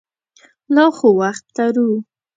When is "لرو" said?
1.57-1.89